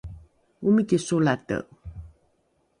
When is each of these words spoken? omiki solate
omiki 0.67 0.97
solate 1.07 1.57